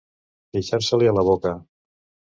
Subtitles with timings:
[0.57, 1.55] Pixar-se-li a la boca.